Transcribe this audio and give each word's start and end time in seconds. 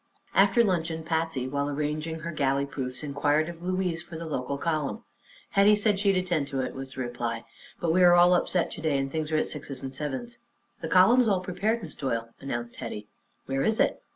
After 0.33 0.63
luncheon, 0.63 1.03
Patsy, 1.03 1.47
while 1.47 1.69
arranging 1.69 2.21
her 2.21 2.31
galley 2.31 2.65
proofs, 2.65 3.03
inquired 3.03 3.47
of 3.49 3.61
Louise 3.61 4.01
for 4.01 4.15
the 4.15 4.25
local 4.25 4.57
column. 4.57 5.03
"Hetty 5.51 5.75
said 5.75 5.99
she'd 5.99 6.17
attend 6.17 6.47
to 6.47 6.61
it," 6.61 6.73
was 6.73 6.93
the 6.93 7.01
reply; 7.01 7.45
"but 7.79 7.93
we 7.93 8.01
are 8.01 8.15
all 8.15 8.33
upset 8.33 8.71
to 8.71 8.81
day 8.81 8.97
and 8.97 9.11
things 9.11 9.31
are 9.31 9.37
at 9.37 9.45
sixes 9.45 9.83
and 9.83 9.93
sevens." 9.93 10.39
"The 10.79 10.87
column 10.87 11.21
is 11.21 11.27
all 11.29 11.41
prepared, 11.41 11.83
Miss 11.83 11.93
Doyle," 11.93 12.29
announced 12.39 12.77
Hetty. 12.77 13.09
"Where 13.45 13.61
is 13.61 13.79
it?" 13.79 14.01